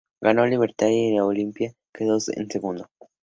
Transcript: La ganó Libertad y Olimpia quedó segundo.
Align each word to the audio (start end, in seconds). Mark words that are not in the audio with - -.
La 0.19 0.29
ganó 0.33 0.47
Libertad 0.47 0.87
y 0.89 1.19
Olimpia 1.19 1.75
quedó 1.93 2.19
segundo. 2.19 2.89